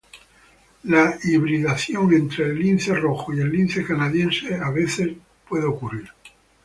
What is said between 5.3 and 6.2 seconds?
puede ocurrir.